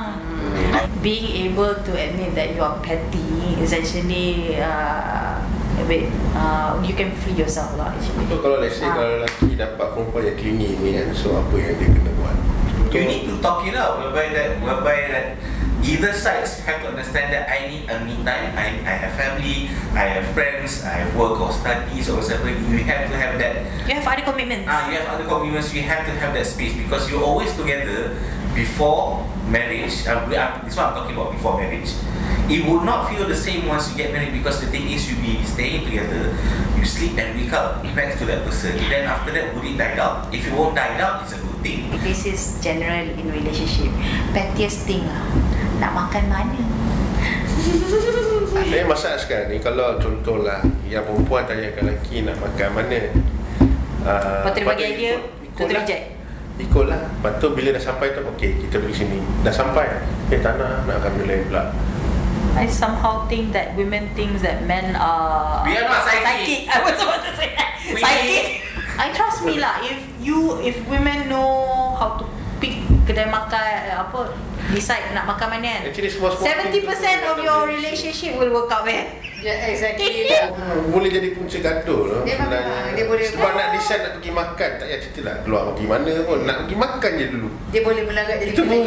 [0.99, 3.27] Being able to admit that you are petty
[3.59, 5.39] is actually uh,
[5.75, 8.27] a bit uh, you can free yourself lah actually.
[8.27, 8.95] So kalau let's say Ah.
[8.95, 12.37] Kalau lelaki dapat perempuan yang clingy ni kan So apa yang dia kena buat
[12.93, 15.27] You need to talk it out whereby that whereby that
[15.83, 18.55] either sides have to understand that I need a me time.
[18.55, 22.49] I, I have family, I have friends, I have work or studies or whatever.
[22.49, 23.67] You have to have that.
[23.89, 24.67] You have other commitments.
[24.71, 25.75] Ah, you have other commitments.
[25.75, 28.15] You have to have that space because you're always together
[28.55, 30.07] before marriage.
[30.07, 31.91] Uh, we are- this one I'm talking about before marriage.
[32.49, 35.17] It would not feel the same once you get married because the thing is you
[35.19, 36.37] be staying together,
[36.77, 38.77] you sleep and wake up next to that person.
[38.77, 40.29] Then after that, would it die out?
[40.35, 41.91] If it won't die out, it's a good thing.
[42.03, 43.91] This is general in relationship.
[44.35, 45.42] Pettiest thing lah.
[45.83, 46.63] Nak makan mana?
[48.55, 53.01] Saya masalah sekarang ni Kalau contohlah Yang perempuan tanyakan lelaki Nak makan mana
[54.07, 55.13] uh, Lepas tu dia bagi idea,
[55.59, 56.05] tu tu reject.
[56.63, 59.91] Ikut lah Lepas tu bila dah sampai tu Okay kita pergi sini Dah sampai
[60.31, 61.75] Eh tak nak Nak ambil lain pula
[62.53, 66.69] I somehow think that women thinks that men are We are not psychic.
[66.69, 66.69] psychic.
[66.69, 67.81] I was about to say that.
[67.89, 68.45] We- psychic.
[69.01, 69.81] I trust me lah.
[69.81, 72.29] If you if women know how to
[72.61, 74.37] pick kedai makan apa
[74.71, 75.83] decide nak makan mana kan.
[75.91, 79.11] Actually semua semua Seventy percent of your relationship will work out man.
[79.43, 80.31] Yeah, exactly.
[80.95, 84.71] boleh jadi punca gaduh lah Dia memang, dia boleh- Sebab nak decide nak pergi makan
[84.79, 88.03] Tak payah cerita lah Keluar pergi mana pun Nak pergi makan je dulu Dia boleh
[88.07, 88.87] melanggar jadi Itu pun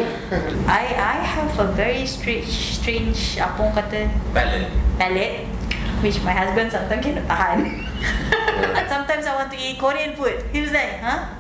[0.63, 2.47] I I have a very strange
[2.79, 3.99] strange apa orang kata
[4.31, 4.71] Balance.
[4.95, 5.35] palate
[5.99, 7.59] which my husband sometimes cannot tahan.
[8.75, 10.37] And sometimes I want to eat Korean food.
[10.51, 11.33] He was like, huh?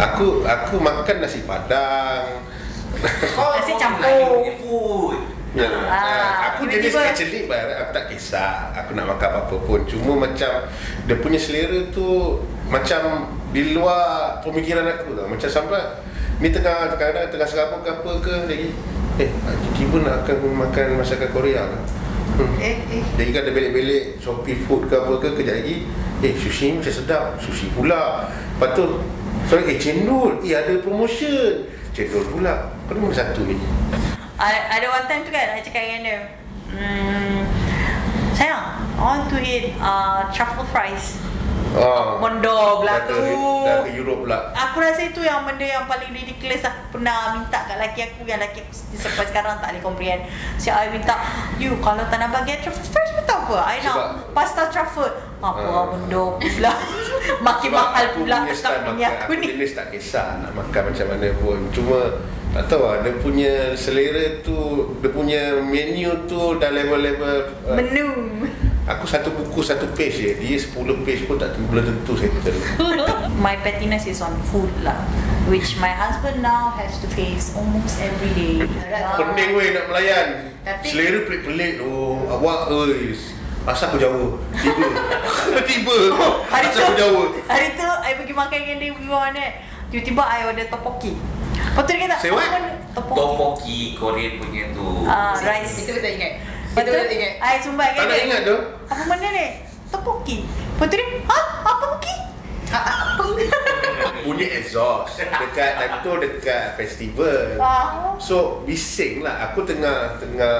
[0.00, 2.42] Aku aku makan nasi padang
[3.02, 5.14] Nasi mau campur.
[5.54, 9.80] Ya, Ah, aku jenis tiba-tiba- actually bar- aku tak kisah aku nak makan apa-apa pun.
[9.86, 10.66] Cuma macam
[11.06, 15.30] dia punya selera tu macam di luar pemikiran aku tau.
[15.30, 15.78] Macam sampai
[16.42, 18.70] ni tengah kadang tengah serabut ke apa ke lagi
[19.14, 21.78] eh tiba-tiba nak akan makan masakan Korea ke?
[22.34, 22.50] Hmm.
[22.58, 23.02] Eh, eh.
[23.14, 25.86] Jadi kan ada belik-belik Shopee food ke apa ke Kejap lagi
[26.18, 28.26] Eh sushi macam sedap Sushi pula.
[28.26, 28.98] Lepas tu
[29.46, 30.42] Sorry eh cendol.
[30.42, 31.62] Eh ada promotion
[31.94, 32.74] Cendol pula.
[32.90, 33.54] Kau mana satu ni.
[34.34, 36.18] Ada one time tu kan I cakap dengan dia
[36.74, 37.38] hmm,
[38.34, 41.22] Sayang I want to eat uh, truffle fries.
[41.74, 43.18] Oh, Mondo pula tu.
[43.66, 44.50] dah ke Europe pula.
[44.54, 46.74] Aku rasa itu yang benda yang paling ridiculous lah.
[46.90, 50.22] Pernah minta kat laki aku Yang laki aku sampai sekarang tak boleh comprehend.
[50.58, 51.14] So I minta
[51.58, 55.10] You kalau tak nak bagi truffle fries pun tak apa I nak Sebab- pasta truffle
[55.46, 55.76] Apa Ah.
[55.76, 55.86] uh.
[55.92, 56.72] benda pula.
[57.46, 59.46] Makin mahal pula punya Tetap bini makan, aku ni.
[59.50, 61.58] jenis tak kisah nak makan macam mana pun.
[61.70, 61.98] Cuma
[62.52, 64.54] tak tahu lah Dia punya selera tu
[65.00, 68.08] Dia punya menu tu Dah level-level uh, Menu.
[68.86, 70.30] Aku satu buku satu page je.
[70.36, 72.52] Dia 10 page pun tak belum tentu settle
[73.44, 75.00] My pettiness is on food lah.
[75.44, 78.54] Which my husband now has to face almost every day.
[78.86, 79.16] Ah.
[79.18, 80.52] Pening weh nak melayan.
[80.60, 81.80] Tapi- Selera pelik-pelik.
[81.80, 81.92] Tu
[82.30, 83.16] Awak oi
[83.64, 84.86] Asal aku Jawa Tiba.
[85.68, 85.96] Tiba.
[86.46, 86.84] Hari Asal tu.
[86.84, 89.44] aku Jawa Hari tu I pergi makan dengan dia Pergi mana
[89.88, 91.12] Tiba-tiba I order topoki
[91.54, 92.30] Lepas tu dia kata Say?
[92.92, 94.86] Topoki Topoki Korean punya tu.
[95.02, 95.82] Ah, rice.
[95.82, 96.32] Kita betul ingat.
[96.70, 97.32] Lepas betul ingat.
[97.40, 98.56] I sumbat Tak nak ingat tu.
[98.86, 99.46] Apa benda ni?
[99.88, 101.38] Topoki Lepas tu dia Ha?
[101.64, 102.14] Apa poki?
[104.22, 105.18] Bunyi exhaust.
[105.18, 107.58] Dekat time tu dekat festival.
[107.58, 108.12] Ah.
[108.18, 109.50] So bising lah.
[109.50, 110.54] Aku tengah Tengah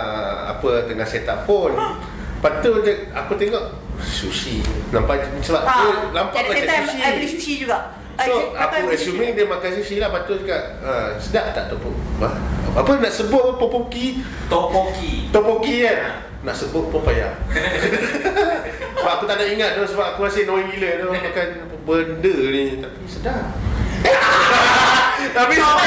[0.51, 1.75] Apa Tengah set up phone
[2.45, 3.73] Lepas tu je Aku tengok
[4.05, 4.61] sushi.
[4.93, 5.33] Nampak
[5.65, 6.99] Ah, dia nampak at the macam sushi.
[7.01, 7.79] I beli sushi juga.
[8.21, 10.13] So aku assuming dia makan sushi lah.
[10.13, 12.29] Patut cakap ah, Sedap tak topok Apa,
[12.85, 14.21] apa nak sebut apa Popoki
[14.53, 15.33] Topoki.
[15.33, 17.33] Topoki kan Nak sebut pun payah.
[19.01, 21.09] Sebab aku tak nak ingat tu Sebab aku masih knowing gila tu.
[21.17, 21.49] Makan
[21.89, 23.41] benda ni Tapi sedap
[25.33, 25.79] Tapi sedap.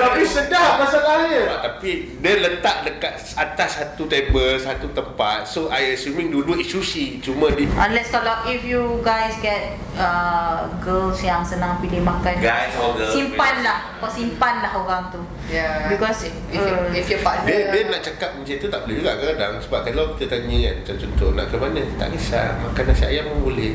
[0.00, 1.42] Tapi sedap masalahnya.
[1.62, 1.90] Tapi
[2.22, 5.44] dia letak dekat atas satu table Satu tempat.
[5.44, 10.66] So I assuming dulu it's sushi Cuma di Unless kalau if you guys get uh,
[10.80, 13.66] girls yang senang pilih makan Guys or girls, simpan please.
[13.66, 15.90] lah kau simpan lah orang tu Yeah.
[15.90, 18.94] Because, if, if, uh, if your partner dia, dia nak cakap macam tu tak boleh
[19.02, 22.84] juga kadang-kadang Sebab kalau kita tanya kan Macam contoh nak ke mana Tak kisah Makan
[22.88, 23.72] nasi ayam pun boleh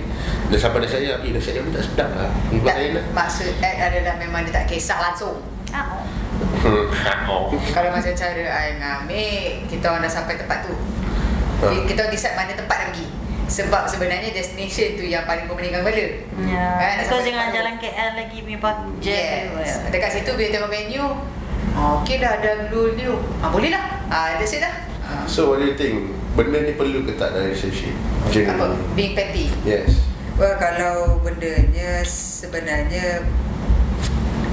[0.48, 3.78] Dah sampai nasi ayam Eh nasi ayam tak sedap lah tak, lain lah maksud Ed
[3.84, 5.38] adalah memang dia tak kisah langsung
[5.76, 6.88] ah, oh.
[7.30, 7.44] oh.
[7.76, 10.76] Kalau macam cara I ngambil Kita orang dah sampai tempat tu
[11.58, 11.74] Ha.
[11.74, 13.10] Kita orang decide mana tempat nak pergi
[13.50, 16.06] Sebab sebenarnya destination tu yang paling pemeningkan kepala
[16.38, 16.78] Yeah.
[16.78, 19.50] Kan, sampai jangan jalan KL lagi punya budget.
[19.58, 21.18] Yes Dekat situ bila tengok menu
[21.76, 25.26] oh, Okay dah ada glue new ah, Boleh lah ah, That's it lah ah.
[25.28, 26.16] So what do you think?
[26.38, 27.92] Benda ni perlu ke tak dalam relationship?
[27.92, 28.32] Apa?
[28.32, 29.98] Generally Being petty Yes
[30.38, 33.26] Well, kalau bendanya sebenarnya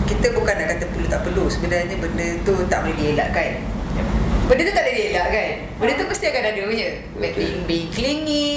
[0.04, 3.60] kita bukan nak kata perlu tak perlu sebenarnya benda tu tak boleh dielakkan
[4.48, 5.48] Benda tu tak boleh dielakkan
[5.80, 7.32] Benda tu mesti akan ada punya Okay.
[7.36, 8.48] Being, being clingy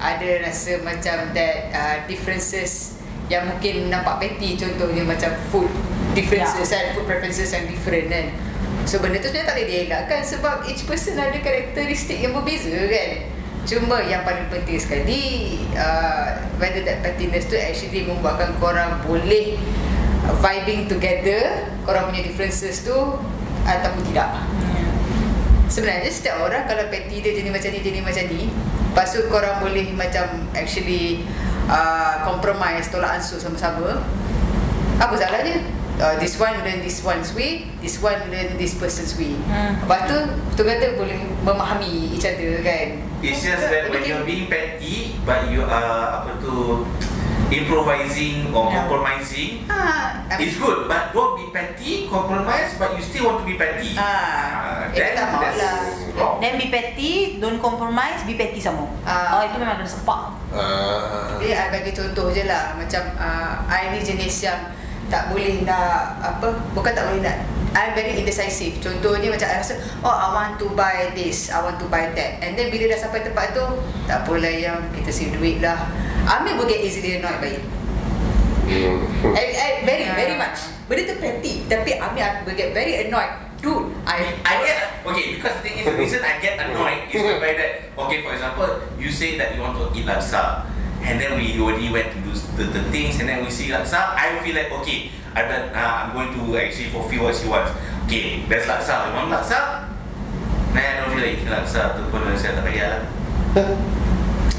[0.00, 3.00] Ada rasa macam that uh, differences
[3.32, 5.70] Yang mungkin nampak petty Contohnya macam food
[6.12, 6.78] differences Ya.
[6.78, 8.26] kan Food preferences yang different kan.
[8.84, 13.10] So benda tu sebenarnya tak boleh dielakkan Sebab each person ada karakteristik yang berbeza kan.
[13.64, 15.22] Cuma yang paling penting sekali
[15.72, 19.56] uh, Whether that pettiness tu actually membuatkan korang boleh
[20.44, 22.96] Vibing together Korang punya differences tu
[23.64, 24.44] Ataupun tidak.
[25.72, 28.52] Sebenarnya setiap orang kalau petty dia jenis macam ni, jenis macam ni
[28.92, 31.24] Lepas tu korang boleh macam actually
[31.68, 34.00] uh, compromise, tolak ansur sama-sama
[35.00, 35.58] Apa salahnya?
[35.94, 39.78] Uh, this one learn this one's way, this one learn this person's way Hmm.
[39.86, 40.18] Lepas tu,
[40.50, 45.62] betul-betul boleh memahami each other kan It's just that when you're being petty, but you
[45.64, 46.82] are apa tu
[47.50, 48.84] improvising or Yeah.
[48.84, 50.88] compromising, Ah, it's good.
[50.88, 53.92] But don't be petty, compromise, but you still want to be petty.
[53.96, 55.76] Ah, eh, then that's lah.
[56.16, 56.36] wrong.
[56.40, 58.88] Then be petty, don't compromise, be petty sama.
[59.04, 59.38] Ah.
[59.38, 60.22] Oh itu memang kena sepak.
[60.54, 61.36] Ah.
[61.42, 64.70] Jadi I bagi contoh je lah Macam uh, I ni jenis yang
[65.10, 67.42] Tak boleh nak Apa Bukan tak boleh nak
[67.74, 71.82] I'm very indecisive Contohnya macam I rasa Oh I want to buy this I want
[71.82, 73.66] to buy that And then bila dah sampai tempat tu
[74.06, 75.90] Tak apalah yang Kita save duit lah
[76.24, 77.64] Amir will get easily annoyed by it.
[78.64, 79.36] Hmm.
[79.36, 80.16] I, I, Very Yeah.
[80.16, 80.58] very much.
[80.88, 81.68] Benda tu petty.
[81.68, 83.32] Tapi Amir will get very annoyed.
[83.60, 87.24] Dude I I get okay because the thing is the reason I get annoyed is
[87.24, 88.68] the fact that okay for example
[89.00, 90.68] you say that you want to eat laksa
[91.00, 94.12] and then we already went to do the, the things and then we see laksa
[94.12, 97.72] I feel like okay I bet, uh, I'm going to actually fulfill what she wants.
[98.04, 99.08] Okay there's laksa.
[99.08, 99.88] You want laksa?
[100.76, 102.88] Nah, I don't feel like eating laksa tu pun saya tak payah.
[103.00, 103.00] lah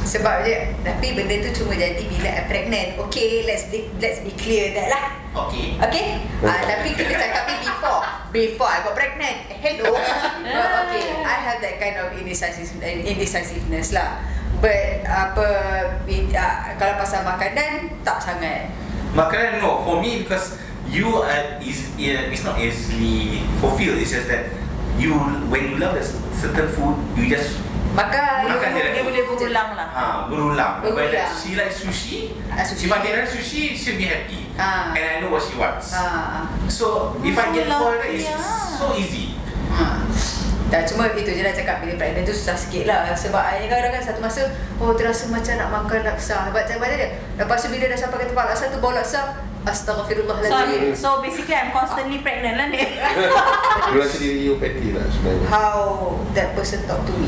[0.05, 2.89] Sebab dia Tapi benda tu cuma jadi Bila I pregnant.
[3.09, 5.05] Okay let's be, let's be clear that lah.
[5.49, 5.75] Okay.
[5.81, 6.05] Okay?
[6.39, 8.01] Uh, Tapi kita cakap ni before.
[8.31, 9.37] Before I got pregnant.
[9.49, 9.97] Hello?
[9.97, 14.21] Uh, Okay I have that kind of indecisive, indecisiveness lah.
[14.61, 15.47] But apa
[16.05, 18.71] uh, Kalau pasal makanan Tak sangat.
[19.17, 19.81] Makanan no.
[19.83, 23.97] For me because you are is yeah, it's not easily fulfilled.
[23.97, 24.53] It's just that
[25.01, 25.17] you
[25.49, 27.64] when you love a certain food you just
[27.95, 29.87] Makan Makan dia Dia boleh berulang lah.
[29.87, 30.83] ha berulang.
[30.83, 30.95] Berulang.
[30.99, 32.85] Whether she like sushi, Ah, sushi.
[32.85, 34.51] if I get her sushi, she'll be happy.
[34.55, 34.91] Ah.
[34.91, 35.95] And I know what she wants.
[35.95, 38.27] Ah, So if I get So for her, it's
[38.75, 39.39] so easy.
[39.71, 40.03] ah.
[40.65, 44.01] Dah cuma itu je lah cakap Bila pregnant tu susah sikit lah Sebab I kadang-kadang
[44.01, 44.49] satu masa
[44.81, 48.17] Oh terasa macam nak makan laksa Sebab macam mana dia Lepas tu bila dah sampai
[48.17, 52.81] ke tempat laksa tu Bawa laksa So, Astaghfirullahaladzim so basically I'm constantly pregnant lah ni.
[53.89, 55.77] You rasa diri you petty lah sebenarnya how
[56.33, 57.25] that person talk to me.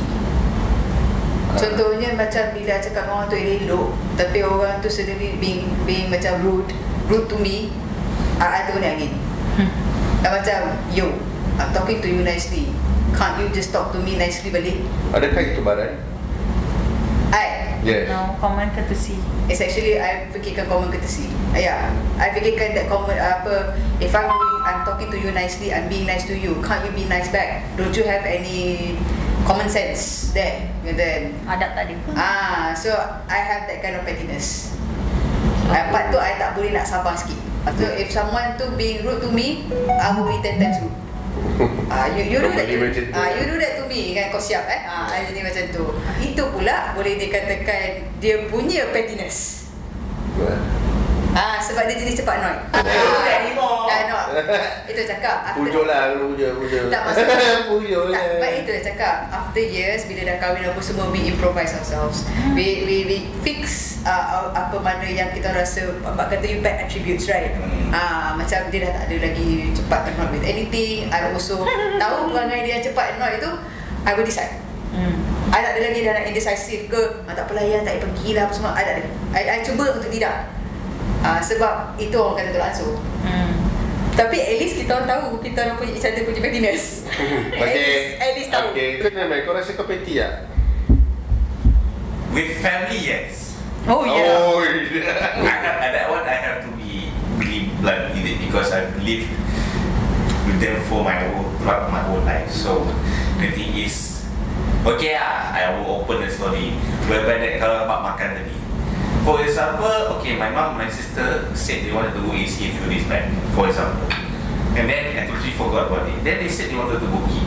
[1.55, 3.87] Contohnya macam bila cakap dengan orang tu elok
[4.19, 6.75] tapi orang tu sendiri being being macam rude,
[7.07, 7.71] rude to me.
[8.37, 9.13] I, I tu kena angin.
[10.21, 10.59] Dan macam,
[10.91, 11.07] yo,
[11.55, 12.69] I'm talking to you nicely.
[13.15, 14.77] Can't you just talk to me nicely balik?
[15.15, 15.97] Adakah itu baran?
[17.31, 19.15] I, Yes No, common courtesy.
[19.47, 21.31] it's actually I fikirkan common courtesy.
[21.55, 21.87] Yeah,
[22.19, 26.03] I fikirkan that common apa if I'm being, I'm talking to you nicely, I'm being
[26.03, 26.59] nice to you.
[26.61, 27.63] Can't you be nice back?
[27.79, 28.93] Don't you have any
[29.47, 30.67] common sense there?
[30.83, 31.95] And then Adab tak ada.
[32.19, 32.91] Ah, so
[33.31, 34.75] I have that kind of pettiness.
[35.71, 37.39] Uh, part tu I tak boleh nak sabar sikit.
[37.79, 40.95] So if someone tu being rude to me, I will be ten times rude.
[41.87, 42.67] Ah, you you do that.
[43.15, 45.83] Ah, you do that to me kan kau siap eh ha, I jadi macam tu
[46.19, 49.71] itu pula boleh dikatakan dia punya pettiness
[51.37, 52.61] Ah, sebab dia jenis cepat annoyed.
[52.73, 53.85] Bukan anymore.
[53.85, 54.45] Dah annoyed.
[54.89, 55.37] Itu cakap.
[55.45, 59.59] after- Pujuk lah Pujuk Pujuk Tak maksudnya Pujuk tak, lah But itu dah cakap After
[59.59, 62.23] years Bila dah kahwin apa semua We improvise ourselves
[62.53, 63.61] We we, we fix
[64.01, 67.89] uh, Apa mana yang kita rasa Abang kata you bad attributes right Hmm.
[67.89, 71.63] Ah Macam dia dah tak ada lagi Cepat annoyed with anything I also
[72.01, 73.51] Tahu perangai dia cepat annoyed itu
[74.03, 75.19] I will decide Hmm.
[75.49, 78.43] I tak ada lagi dah nak indecisive ke ah, Tak pelayan, tak payah pergi lah
[78.47, 80.47] apa semua I tak ada I, I cuba untuk tidak
[81.27, 82.95] ah, Sebab itu orang kata tolak ansur
[83.27, 83.51] Hmm.
[84.15, 87.03] Tapi at least kita orang tahu Kita orang punya each other punya pettiness
[87.59, 90.47] at, Okay least, at least tahu Okay Kau kenal Kau rasa kau petty tak?
[92.27, 93.55] With family, yes.
[93.87, 94.35] Oh yeah.
[94.35, 97.07] Oh I, I, that one I have to be
[97.39, 99.31] really blunt with it because I've lived
[100.43, 102.51] with them for my whole throughout my whole life.
[102.51, 102.83] So
[103.39, 104.27] the thing is,
[104.83, 106.75] okay ah, I will open the story
[107.07, 108.56] whereby that kalau mak makan tadi.
[109.27, 112.87] For example, okay, my mom, my sister said they wanted to go AC a few
[112.87, 113.27] days back.
[113.51, 114.07] For example,
[114.71, 116.23] and then I totally forgot about it.
[116.23, 117.43] Then they said they wanted to go eat.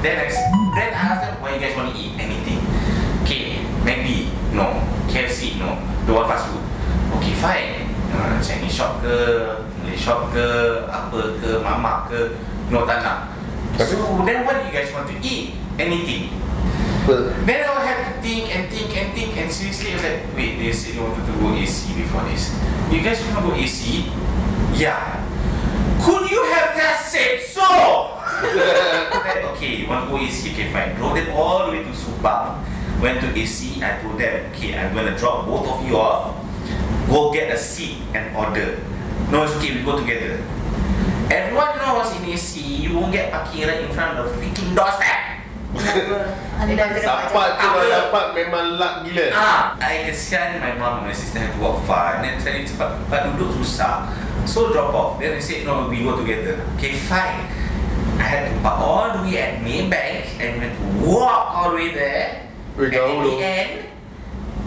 [0.00, 0.32] Then I,
[0.72, 2.64] then I asked them, why you guys want to eat anything?
[3.28, 4.80] Okay, maybe no.
[5.12, 5.76] KFC no.
[6.08, 6.64] Don't want fast food.
[7.20, 7.92] Okay, fine.
[8.16, 9.12] Uh, Chinese shop ke,
[9.84, 12.40] Malay shop ke, apa ke, mamak ke,
[12.72, 13.28] no tak nak.
[13.76, 15.60] So then what do you guys want to eat?
[15.76, 16.32] Anything.
[17.06, 20.36] Then I will have to think and think and think and seriously I was like,
[20.36, 22.54] wait, they said they wanted to go AC before this.
[22.92, 24.06] You guys want to go AC?
[24.78, 25.18] Yeah.
[26.00, 28.18] Could you have just said so?
[28.42, 30.52] Then, okay, you want to go AC?
[30.52, 30.94] Okay, fine.
[30.94, 32.62] Drove them all the way to Subang.
[33.00, 33.82] Went to AC.
[33.82, 36.38] I told them, okay, I'm gonna drop both of you off.
[37.08, 38.78] Go get a seat and order.
[39.30, 39.74] No, it's okay.
[39.74, 40.38] We go together.
[41.30, 45.31] Everyone knows in AC, you won't get parking right in front of the freaking doorstep.
[46.60, 51.16] Anda Dapat tu kalau dapat memang luck gila Ah, I kesian my mom and my
[51.16, 54.12] sister have to walk far and then saya cepat cepat duduk susah.
[54.44, 55.10] So drop off.
[55.16, 56.60] Then they said no, we go together.
[56.76, 57.48] Okay, fine.
[58.20, 61.80] I had to park all the way at Maybank and went to walk all the
[61.80, 62.52] way there.
[62.76, 63.70] Weh, and in the end,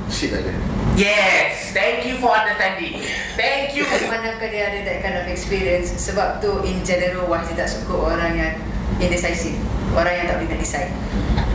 [0.05, 0.53] Shit ada
[0.93, 3.01] yes, thank you for understanding.
[3.33, 3.89] Thank you.
[3.89, 8.31] Manakah dia ada that kind of experience Sebab tu in general Wah tak suka orang
[8.37, 8.53] yang
[8.99, 9.59] Indecisive
[9.95, 10.91] Orang yang tak boleh nak decide.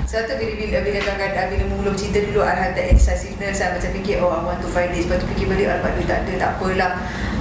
[0.08, 3.76] Sebab tu bila, bila, bila kadang-kadang Bila mula bercinta dulu I have that indecisiveness I
[3.76, 6.24] macam fikir Oh I want to buy this Lepas tu fikir balik Alamak duit tak
[6.24, 6.92] ada Tak apalah.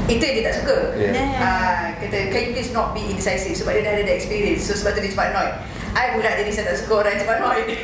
[0.10, 0.78] Itu yang dia tak suka.
[0.98, 1.38] Yeah.
[1.38, 3.54] Ah, Kata can you please not be indecisive?
[3.62, 4.66] Sebab dia dah ada that experience.
[4.66, 5.54] So sebab tu dia cepat annoyed.
[5.94, 7.68] I pula jadi saya tak suka orang yang cepat annoyed.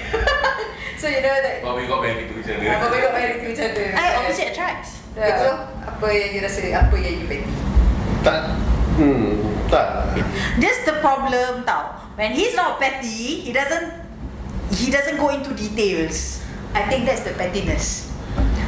[0.96, 2.66] So you know that But we got back into each other.
[2.66, 3.88] Apa bagi married to each other.
[3.94, 5.04] I opposite attracts.
[5.14, 5.38] Ya.
[5.38, 5.50] So,
[5.86, 7.52] apa yang you rasa Apa yang you petty
[8.26, 8.58] Tak.
[8.96, 10.18] Hmm Tak.
[10.58, 12.05] That's the problem tau.
[12.16, 13.92] When he's not petty, he doesn't
[14.72, 16.40] he doesn't go into details.
[16.72, 18.12] I think that's the pettiness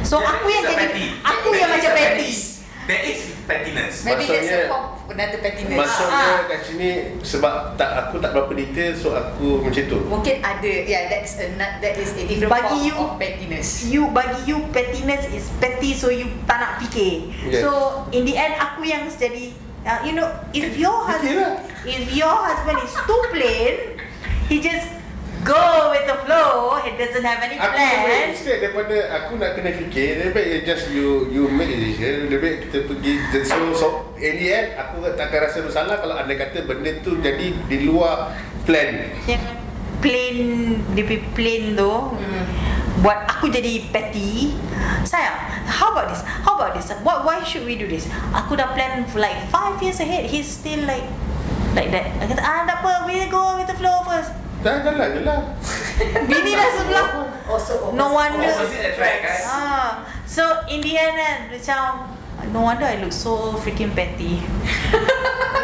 [0.00, 1.04] So There aku yang jadi petty.
[1.20, 2.30] aku There yang is macam a petty.
[2.88, 3.94] There is pettiness.
[4.00, 6.40] Maybe that's a Maksudnya- form of another pettiness Maksudnya Ah.
[6.48, 6.88] kat sini
[7.20, 11.52] Sebab tak aku tak berapa detail So aku macam tu Mungkin ada Yeah that's a
[11.52, 15.52] not- That is a different Bagi form you- of pettiness You bagi you pettiness is
[15.56, 17.28] petty so you tak nak fikir.
[17.44, 17.60] Yes.
[17.60, 17.68] So
[18.08, 19.52] in the end aku yang jadi
[19.88, 23.96] uh, you know if your husband if your husband is too plain,
[24.46, 24.92] he just
[25.42, 25.56] go
[25.90, 26.76] with the flow.
[26.84, 28.24] He doesn't have any Aku lebih plan.
[28.28, 32.38] instead daripada aku nak kena fikir Lebih baik just you you make a decision Lebih
[32.38, 33.12] baik kita pergi
[33.46, 33.86] So, so
[34.18, 38.34] in the end aku takkan rasa bersalah Kalau anda kata benda tu jadi di luar
[38.66, 39.44] plan Yang
[39.98, 40.36] plain
[40.92, 42.44] dia punya plain tu Hmm.
[42.98, 44.58] Buat aku jadi petty
[45.06, 45.36] sayang
[45.68, 46.24] how about this?
[46.24, 46.90] How about this?
[47.04, 48.08] What why should we do this?
[48.34, 51.06] Aku dah plan for like 5 years ahead he's still like
[51.76, 52.10] like that.
[52.18, 54.34] Aku kata ah tak apa we go with the flow first.
[54.64, 55.40] Dah jalan je lah.
[56.26, 57.06] Bini dah sebelah
[57.46, 58.50] Also no wonder.
[58.50, 59.46] Opposite attract, guys.
[59.46, 62.17] ah so in the end kan macam
[62.52, 64.42] no wonder I look so freaking petty.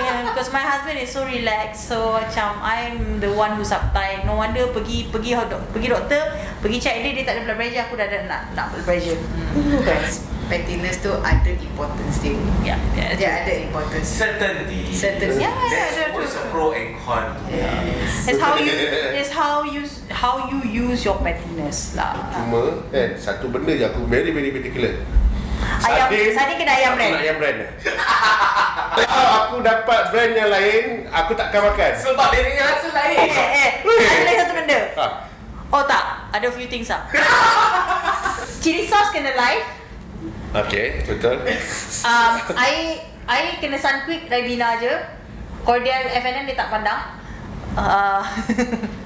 [0.04, 4.28] Yeah, because my husband is so relaxed so macam I'm the one who's uptight.
[4.28, 5.32] No wonder pergi pergi
[5.72, 6.28] pergi doktor
[6.60, 7.82] pergi check dia dia tak ada blood pressure.
[7.88, 9.16] Aku dah ada nak nak blood pressure.
[9.80, 12.36] Guys, pettiness tu ada importance dia.
[12.60, 14.04] Yeah, yeah Dia ada importance.
[14.04, 14.92] Certainty.
[14.92, 15.40] Certainty.
[15.40, 17.24] Yeah, yeah, There's yeah, always a pro and con.
[17.48, 18.28] Yes.
[18.28, 18.72] It's how you
[19.18, 19.82] it's how you
[20.12, 22.12] how you use your pettiness lah.
[22.28, 25.00] Cuma kan Satu benda je aku very very particular
[25.84, 27.14] Ayam Sardin kena ayam brand.
[27.20, 27.58] ayam brand
[28.94, 33.16] Kalau aku dapat brand yang lain Aku takkan makan Sebab dia punya rasa lain.
[33.28, 34.80] Eh eh, ada lagi satu benda.
[34.96, 35.06] ha.
[35.74, 37.02] Oh tak, ada few things lah.
[38.62, 39.66] Chili sauce kena live.
[40.54, 41.42] Okay betul
[42.06, 44.94] Um, I I kena Sunquick Ribena je.
[45.66, 47.18] Cordial FNN dia tak pandang.
[47.74, 48.22] uh,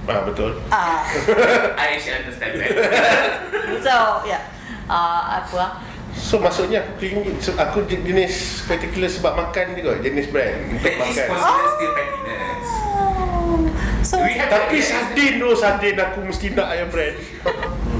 [0.05, 0.61] Ah betul.
[0.69, 1.01] uh,
[1.81, 2.71] I actually understand that.
[3.87, 4.45] so yeah
[4.89, 5.71] uh, apa ah?
[6.19, 10.83] So maksudnya aku clingy, so, aku je- jenis particular sebab makan juga, jenis brand untuk
[10.83, 11.29] That is makan.
[11.31, 12.66] considered still pettiness.
[12.91, 13.57] Oh,
[14.03, 17.16] so We have- Tapi sardin tu sardin aku mesti nak ayam brand.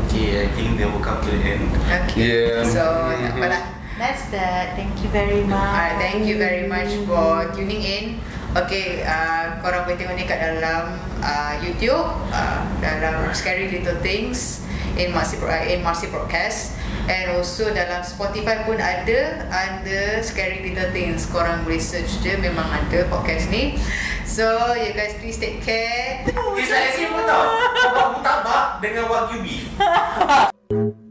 [0.05, 1.71] Okay, I think they will come to the end.
[1.87, 2.19] Okay.
[2.19, 2.67] Yeah.
[2.67, 3.63] So, apa lah.
[3.97, 8.05] that's that thank you very much Alright, thank you very much for tuning in.
[8.51, 10.91] Okay, uh, korang boleh tengok ni kat dalam
[11.21, 14.65] uh, YouTube, uh, dalam Scary Little Things
[14.95, 16.75] in Marcy, Pro- uh, in Marcy Broadcast.
[17.09, 21.25] And also dalam Spotify pun ada under Scary Little Things.
[21.25, 23.81] Korang boleh search je, memang ada podcast ni.
[24.29, 24.45] So,
[24.77, 26.29] you guys please take care.
[26.29, 27.49] It's like simple tau.
[27.97, 29.65] Buat mutabak dengan wagyu beef.